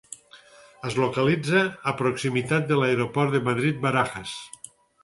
Es 0.91 0.97
localitza 1.03 1.61
a 1.91 1.95
proximitat 2.01 2.67
de 2.73 2.81
l'Aeroport 2.81 3.39
de 3.39 3.47
Madrid-Barajas. 3.53 4.37